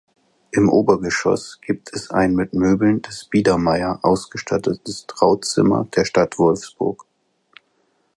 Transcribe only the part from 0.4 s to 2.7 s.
Im Obergeschoss gibt es ein mit